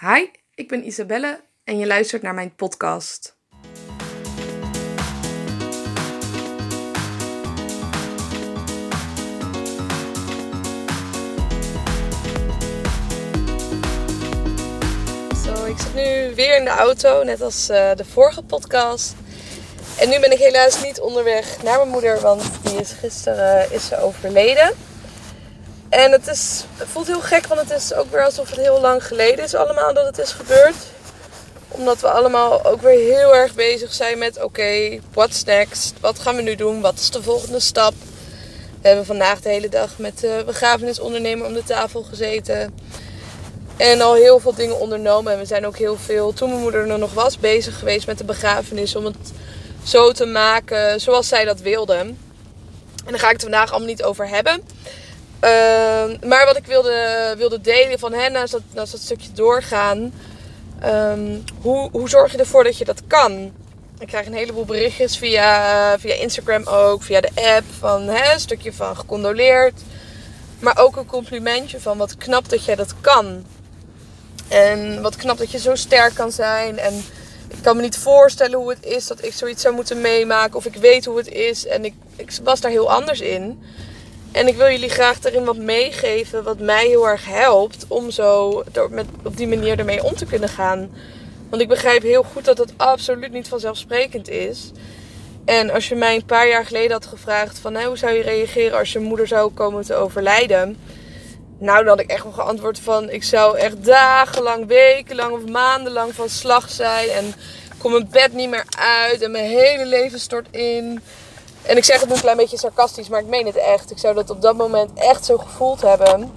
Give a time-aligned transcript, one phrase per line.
[0.00, 3.36] Hi, ik ben Isabelle en je luistert naar mijn podcast.
[15.44, 19.14] Zo, ik zit nu weer in de auto, net als eh, de vorige podcast.
[19.98, 23.86] En nu ben ik helaas niet onderweg naar mijn moeder, want die is gisteren is
[23.86, 24.72] ze overleden.
[25.94, 29.06] En het, is, voelt heel gek, want het is ook weer alsof het heel lang
[29.06, 30.74] geleden is allemaal dat het is gebeurd.
[31.68, 35.94] Omdat we allemaal ook weer heel erg bezig zijn met oké, what's next?
[36.00, 36.80] Wat gaan we nu doen?
[36.80, 37.94] Wat is de volgende stap?
[38.80, 42.74] We hebben vandaag de hele dag met de begrafenisondernemer om de tafel gezeten.
[43.76, 45.32] En al heel veel dingen ondernomen.
[45.32, 48.18] En we zijn ook heel veel, toen mijn moeder er nog was, bezig geweest met
[48.18, 48.96] de begrafenis.
[48.96, 49.32] Om het
[49.84, 51.94] zo te maken zoals zij dat wilde.
[51.94, 52.16] En
[53.10, 54.62] daar ga ik het vandaag allemaal niet over hebben.
[55.44, 60.12] Ehm, maar wat ik wilde, wilde delen van hen, naast dat, dat stukje doorgaan.
[60.80, 63.52] Ehm, hoe, hoe zorg je ervoor dat je dat kan?
[63.98, 67.64] Ik krijg een heleboel berichtjes via, via Instagram ook, via de app.
[67.78, 69.80] Van hè, een stukje van gecondoleerd.
[70.58, 73.46] Maar ook een complimentje van wat knap dat jij dat kan.
[74.48, 76.78] En wat knap dat je zo sterk kan zijn.
[76.78, 76.94] En
[77.48, 80.56] ik kan me niet voorstellen hoe het is dat ik zoiets zou moeten meemaken.
[80.56, 81.66] Of ik weet hoe het is.
[81.66, 83.62] En ik, ik was daar heel anders in.
[84.34, 88.62] En ik wil jullie graag daarin wat meegeven wat mij heel erg helpt om zo
[88.72, 90.90] door met, op die manier ermee om te kunnen gaan.
[91.50, 94.70] Want ik begrijp heel goed dat het absoluut niet vanzelfsprekend is.
[95.44, 98.78] En als je mij een paar jaar geleden had gevraagd van hoe zou je reageren
[98.78, 100.78] als je moeder zou komen te overlijden.
[101.58, 106.14] Nou, dan had ik echt wel geantwoord van ik zou echt dagenlang, wekenlang of maandenlang
[106.14, 107.08] van slag zijn.
[107.08, 107.34] En
[107.78, 111.00] kom mijn bed niet meer uit en mijn hele leven stort in.
[111.66, 113.90] En ik zeg het nu een klein beetje sarcastisch, maar ik meen het echt.
[113.90, 116.32] Ik zou dat op dat moment echt zo gevoeld hebben.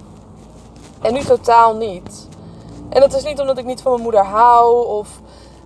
[1.02, 2.28] En nu totaal niet.
[2.88, 5.08] En dat is niet omdat ik niet van mijn moeder hou of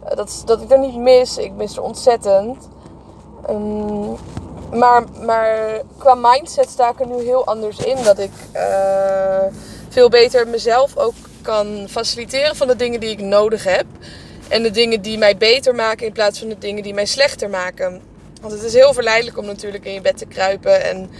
[0.05, 1.39] eh, dat, dat ik er niet mis.
[1.39, 2.69] Ik mis er ontzettend.
[3.51, 4.17] Um,
[4.73, 8.03] maar, maar qua mindset sta ik er nu heel anders in.
[8.05, 9.45] Dat ik uh,
[9.89, 13.87] veel beter mezelf ook kan faciliteren van de dingen die ik nodig heb.
[14.49, 17.51] En de dingen die mij beter maken in plaats van de dingen die mij slechter
[17.51, 18.12] maken.
[18.43, 21.11] Want het is heel verleidelijk om natuurlijk in je bed te kruipen en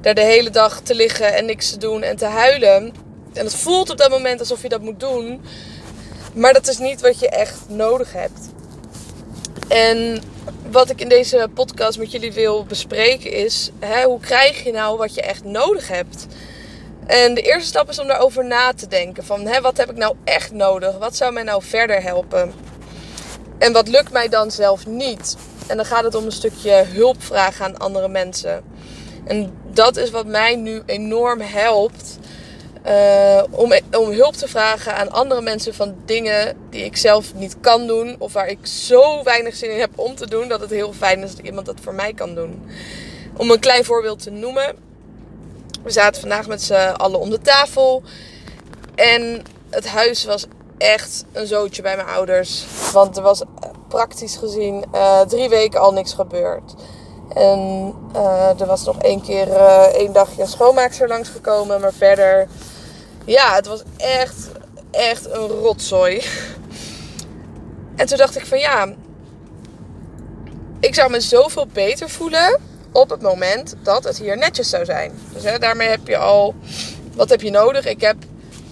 [0.00, 2.92] daar de hele dag te liggen en niks te doen en te huilen.
[3.32, 5.42] En het voelt op dat moment alsof je dat moet doen.
[6.34, 8.48] Maar dat is niet wat je echt nodig hebt.
[9.68, 10.22] En
[10.70, 14.98] wat ik in deze podcast met jullie wil bespreken is: hè, hoe krijg je nou
[14.98, 16.26] wat je echt nodig hebt?
[17.06, 19.96] En de eerste stap is om daarover na te denken: van hè, wat heb ik
[19.96, 20.98] nou echt nodig?
[20.98, 22.52] Wat zou mij nou verder helpen?
[23.60, 25.36] En wat lukt mij dan zelf niet?
[25.66, 28.62] En dan gaat het om een stukje hulp vragen aan andere mensen.
[29.24, 32.18] En dat is wat mij nu enorm helpt.
[32.86, 37.56] Uh, om, om hulp te vragen aan andere mensen van dingen die ik zelf niet
[37.60, 38.16] kan doen.
[38.18, 40.48] Of waar ik zo weinig zin in heb om te doen.
[40.48, 42.70] Dat het heel fijn is dat iemand dat voor mij kan doen.
[43.36, 44.76] Om een klein voorbeeld te noemen.
[45.82, 48.02] We zaten vandaag met z'n allen om de tafel.
[48.94, 50.46] En het huis was
[50.80, 52.64] echt een zootje bij mijn ouders.
[52.92, 53.42] Want er was
[53.88, 56.74] praktisch gezien uh, drie weken al niks gebeurd.
[57.34, 61.80] En uh, er was nog één keer uh, één dagje schoonmaakster langsgekomen.
[61.80, 62.48] Maar verder,
[63.24, 64.48] ja, het was echt,
[64.90, 66.22] echt een rotzooi.
[67.96, 68.92] En toen dacht ik van ja,
[70.80, 72.60] ik zou me zoveel beter voelen
[72.92, 75.18] op het moment dat het hier netjes zou zijn.
[75.32, 76.54] Dus hè, daarmee heb je al,
[77.14, 77.86] wat heb je nodig?
[77.86, 78.16] Ik heb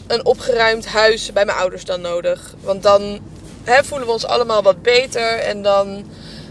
[0.09, 2.55] een opgeruimd huis bij mijn ouders dan nodig.
[2.61, 3.19] Want dan
[3.65, 5.39] hè, voelen we ons allemaal wat beter.
[5.39, 6.05] En dan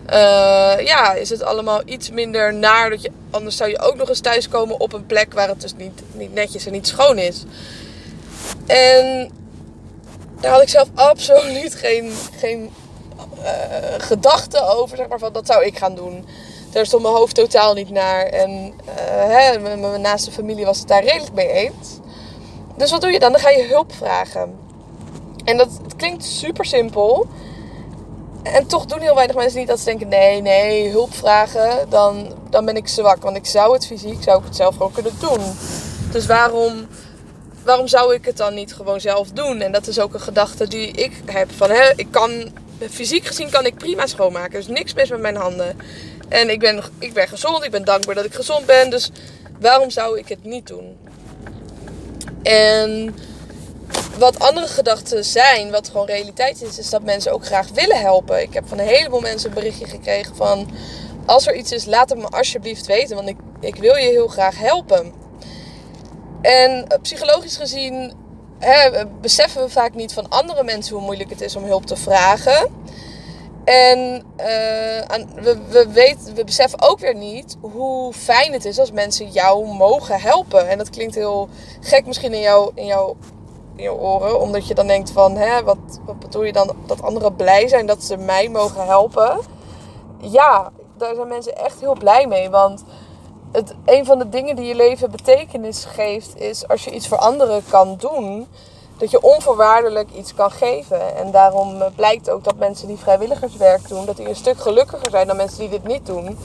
[0.09, 2.89] uh, ja, is het allemaal iets minder naar.
[2.89, 5.73] Dat je, anders zou je ook nog eens thuiskomen op een plek waar het dus
[5.77, 7.43] niet, niet netjes en niet schoon is.
[8.65, 9.31] En
[10.41, 12.73] daar had ik zelf absoluut geen, geen
[13.41, 13.45] uh,
[13.97, 14.97] gedachten over.
[14.97, 16.25] Zeg maar, van dat zou ik gaan doen.
[16.71, 18.25] Daar stond mijn hoofd totaal niet naar.
[18.25, 21.96] En uh, hè, mijn naaste familie was het daar redelijk mee eens.
[22.77, 23.31] Dus wat doe je dan?
[23.31, 24.55] Dan ga je hulp vragen.
[25.43, 27.27] En dat klinkt super simpel.
[28.43, 32.33] En toch doen heel weinig mensen niet dat ze denken: nee, nee, hulp vragen, dan,
[32.49, 33.21] dan ben ik zwak.
[33.21, 35.39] Want ik zou het fysiek, zou ik het zelf gewoon kunnen doen.
[36.11, 36.87] Dus waarom,
[37.63, 39.61] waarom zou ik het dan niet gewoon zelf doen?
[39.61, 42.51] En dat is ook een gedachte die ik heb: van hè, ik kan,
[42.89, 44.59] fysiek gezien kan ik prima schoonmaken.
[44.59, 45.77] Dus niks mis met mijn handen.
[46.29, 48.89] En ik ben, ik ben gezond, ik ben dankbaar dat ik gezond ben.
[48.89, 49.11] Dus
[49.59, 50.97] waarom zou ik het niet doen?
[52.47, 53.15] En
[54.17, 58.41] wat andere gedachten zijn, wat gewoon realiteit is, is dat mensen ook graag willen helpen.
[58.41, 60.69] Ik heb van een heleboel mensen een berichtje gekregen van...
[61.25, 64.27] Als er iets is, laat het me alsjeblieft weten, want ik, ik wil je heel
[64.27, 65.13] graag helpen.
[66.41, 68.13] En psychologisch gezien
[68.59, 71.95] hè, beseffen we vaak niet van andere mensen hoe moeilijk het is om hulp te
[71.95, 72.69] vragen.
[73.67, 74.45] En uh,
[75.35, 79.67] we, we, weten, we beseffen ook weer niet hoe fijn het is als mensen jou
[79.67, 80.69] mogen helpen.
[80.69, 81.49] En dat klinkt heel
[81.79, 83.15] gek misschien in, jou, in, jou,
[83.75, 84.39] in jouw oren.
[84.39, 86.75] Omdat je dan denkt van, hè, wat, wat bedoel je dan?
[86.85, 89.39] Dat anderen blij zijn dat ze mij mogen helpen.
[90.21, 92.49] Ja, daar zijn mensen echt heel blij mee.
[92.49, 92.83] Want
[93.51, 97.17] het, een van de dingen die je leven betekenis geeft, is als je iets voor
[97.17, 98.47] anderen kan doen
[98.97, 101.15] dat je onvoorwaardelijk iets kan geven.
[101.15, 105.09] En daarom eh, blijkt ook dat mensen die vrijwilligerswerk doen, dat die een stuk gelukkiger
[105.09, 106.37] zijn dan mensen die dit niet doen.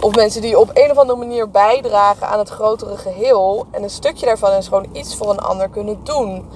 [0.00, 3.66] Of mensen die op een of andere manier bijdragen aan het grotere geheel.
[3.70, 6.48] En een stukje daarvan is gewoon iets voor een ander kunnen doen.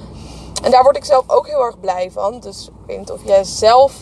[0.63, 2.41] En daar word ik zelf ook heel erg blij van.
[2.41, 3.95] Dus ik weet niet of jij zelf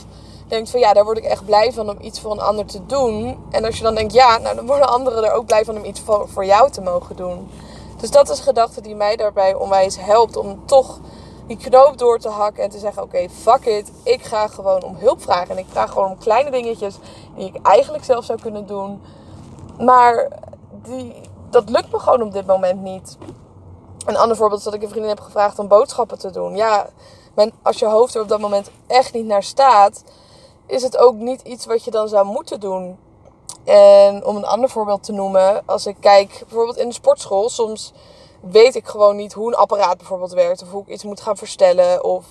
[0.49, 2.87] denkt van ja, daar word ik echt blij van om iets voor een ander te
[2.87, 3.45] doen.
[3.51, 5.85] En als je dan denkt ja, nou dan worden anderen er ook blij van om
[5.85, 7.51] iets voor, voor jou te mogen doen.
[8.01, 10.99] Dus dat is een gedachte die mij daarbij onwijs helpt om toch
[11.57, 13.93] die knoop door te hakken en te zeggen: Oké, fuck it.
[14.03, 15.51] Ik ga gewoon om hulp vragen.
[15.51, 16.97] En ik vraag gewoon om kleine dingetjes
[17.37, 19.03] die ik eigenlijk zelf zou kunnen doen.
[19.79, 20.29] Maar
[20.83, 21.15] die,
[21.51, 23.17] dat lukt me gewoon op dit moment niet.
[24.07, 26.57] Een ander voorbeeld is dat ik een vriendin heb gevraagd om boodschappen te doen.
[26.57, 26.89] Ja,
[27.63, 30.05] als je hoofd er op dat moment echt niet naar staat,
[30.67, 32.99] is het ook niet iets wat je dan zou moeten doen.
[33.65, 37.93] En om een ander voorbeeld te noemen, als ik kijk bijvoorbeeld in de sportschool, soms
[38.51, 40.63] weet ik gewoon niet hoe een apparaat bijvoorbeeld werkt.
[40.63, 42.05] Of hoe ik iets moet gaan verstellen.
[42.05, 42.25] Of...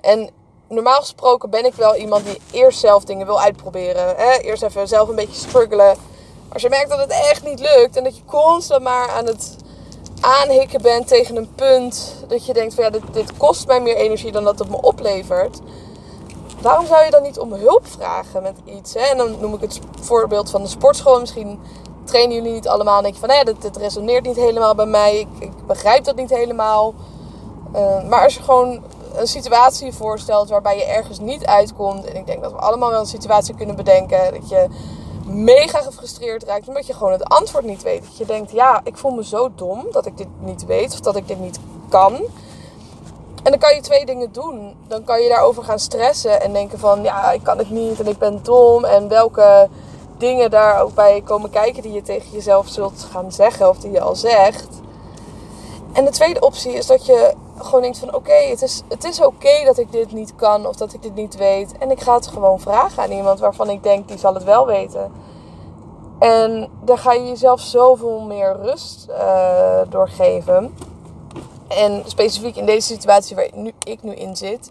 [0.00, 0.30] En
[0.68, 4.16] normaal gesproken ben ik wel iemand die eerst zelf dingen wil uitproberen.
[4.16, 4.38] Hè?
[4.38, 5.96] Eerst even zelf een beetje struggelen.
[6.52, 9.56] Als je merkt dat het echt niet lukt en dat je constant maar aan het
[10.20, 12.14] aanhikken bent tegen een punt.
[12.28, 14.80] Dat je denkt van ja, dit, dit kost mij meer energie dan dat het me
[14.80, 15.58] oplevert.
[16.60, 18.94] Waarom zou je dan niet om hulp vragen met iets?
[18.94, 19.00] Hè?
[19.00, 21.20] En dan noem ik het voorbeeld van de sportschool.
[21.20, 21.60] Misschien
[22.08, 22.96] trainen jullie niet allemaal.
[22.96, 25.18] En denk je van, nee, dit, dit resoneert niet helemaal bij mij.
[25.18, 26.94] Ik, ik begrijp dat niet helemaal.
[27.74, 28.82] Uh, maar als je gewoon
[29.14, 32.04] een situatie voorstelt waarbij je ergens niet uitkomt.
[32.04, 34.32] En ik denk dat we allemaal wel een situatie kunnen bedenken.
[34.32, 34.66] Dat je
[35.26, 38.02] mega gefrustreerd raakt omdat je gewoon het antwoord niet weet.
[38.02, 41.00] Dat je denkt, ja, ik voel me zo dom dat ik dit niet weet of
[41.00, 41.58] dat ik dit niet
[41.88, 42.14] kan.
[43.42, 44.76] En dan kan je twee dingen doen.
[44.86, 48.06] Dan kan je daarover gaan stressen en denken van, ja, ik kan het niet en
[48.06, 48.84] ik ben dom.
[48.84, 49.68] En welke
[50.18, 53.90] dingen daar ook bij komen kijken die je tegen jezelf zult gaan zeggen of die
[53.90, 54.68] je al zegt.
[55.92, 59.20] En de tweede optie is dat je gewoon denkt van oké, het is, het is
[59.20, 61.78] oké dat ik dit niet kan of dat ik dit niet weet.
[61.78, 64.66] En ik ga het gewoon vragen aan iemand waarvan ik denk die zal het wel
[64.66, 65.12] weten.
[66.18, 70.74] En daar ga je jezelf zoveel meer rust uh, door geven.
[71.68, 74.70] En specifiek in deze situatie waar nu, ik nu in zit,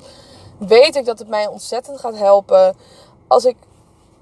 [0.58, 2.76] weet ik dat het mij ontzettend gaat helpen
[3.28, 3.56] als ik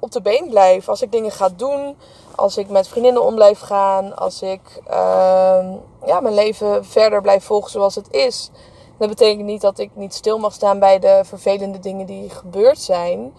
[0.06, 0.90] op de been blijf.
[0.90, 1.98] Als ik dingen ga doen.
[2.36, 4.16] Als ik met vriendinnen om blijf gaan.
[4.16, 5.74] Als ik uh,
[6.06, 8.50] ja, mijn leven verder blijf volgen zoals het is.
[8.98, 12.80] Dat betekent niet dat ik niet stil mag staan bij de vervelende dingen die gebeurd
[12.80, 13.34] zijn.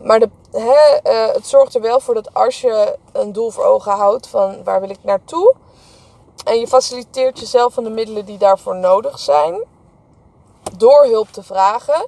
[0.00, 0.20] Maar
[0.50, 4.26] hè, uh, het zorgt er wel voor dat als je een doel voor ogen houdt
[4.26, 5.54] van waar wil ik naartoe.
[6.44, 9.64] En je faciliteert jezelf van de middelen die daarvoor nodig zijn.
[10.76, 12.06] Door hulp te vragen.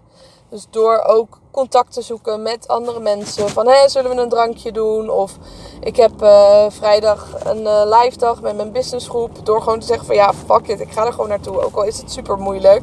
[0.55, 3.49] Dus door ook contact te zoeken met andere mensen.
[3.49, 5.11] Van hé, zullen we een drankje doen?
[5.11, 5.37] Of
[5.81, 9.47] ik heb uh, vrijdag een uh, live dag met mijn businessgroep.
[9.47, 11.65] Door gewoon te zeggen van ja, fuck it, ik ga er gewoon naartoe.
[11.65, 12.83] Ook al is het super moeilijk.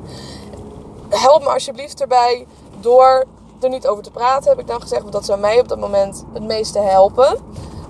[1.10, 2.48] Help me alsjeblieft erbij
[2.80, 3.26] door
[3.60, 5.02] er niet over te praten, heb ik dan gezegd.
[5.02, 7.38] Want dat zou mij op dat moment het meeste helpen.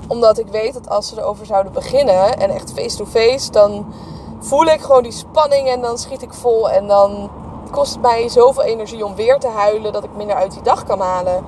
[0.08, 3.94] Omdat ik weet dat als ze erover zouden beginnen en echt face-to-face, dan
[4.40, 6.70] voel ik gewoon die spanning en dan schiet ik vol.
[6.70, 7.30] En dan
[7.72, 11.00] kost mij zoveel energie om weer te huilen dat ik minder uit die dag kan
[11.00, 11.46] halen.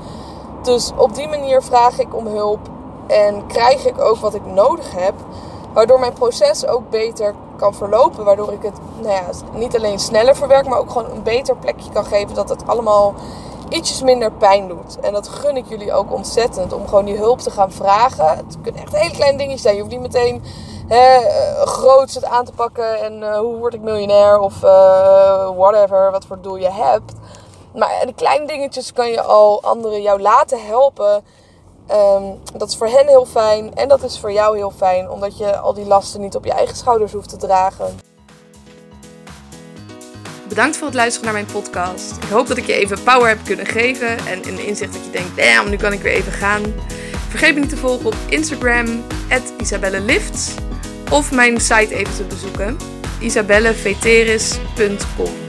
[0.62, 2.60] Dus op die manier vraag ik om hulp
[3.08, 5.14] en krijg ik ook wat ik nodig heb.
[5.74, 8.26] Waardoor mijn proces ook beter kan verlopen.
[8.26, 11.92] Waardoor ik het nou ja, niet alleen sneller verwerk, maar ook gewoon een beter plekje
[11.92, 12.36] kan geven.
[12.36, 13.14] Dat het allemaal
[13.70, 15.00] ietsjes minder pijn doet.
[15.00, 16.74] En dat gun ik jullie ook ontzettend.
[16.74, 18.28] Om gewoon die hulp te gaan vragen.
[18.28, 19.76] Het kunnen echt hele kleine dingetjes zijn.
[19.76, 20.44] Je hoeft niet meteen
[20.88, 21.20] hè,
[21.66, 23.00] groots het aan te pakken.
[23.00, 24.40] En uh, hoe word ik miljonair?
[24.40, 27.14] Of uh, whatever, wat voor doel je hebt.
[27.76, 31.24] Maar de kleine dingetjes kan je al anderen jou laten helpen.
[31.92, 33.76] Um, dat is voor hen heel fijn.
[33.76, 35.10] En dat is voor jou heel fijn.
[35.10, 38.00] Omdat je al die lasten niet op je eigen schouders hoeft te dragen.
[40.48, 42.24] Bedankt voor het luisteren naar mijn podcast.
[42.24, 44.18] Ik hoop dat ik je even power heb kunnen geven.
[44.18, 46.62] En een inzicht dat je denkt, damn, nu kan ik weer even gaan.
[47.30, 49.04] Vergeet me niet te volgen op Instagram,
[49.58, 50.54] isabellelifts.
[51.14, 52.78] Of mijn site even te bezoeken,
[53.20, 55.43] isabelleveteris.com.